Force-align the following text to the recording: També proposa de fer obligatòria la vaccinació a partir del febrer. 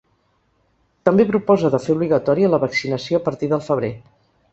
També 1.09 1.25
proposa 1.31 1.69
de 1.75 1.79
fer 1.83 1.93
obligatòria 1.97 2.49
la 2.53 2.61
vaccinació 2.65 3.21
a 3.21 3.25
partir 3.29 3.51
del 3.53 3.63
febrer. 3.67 3.93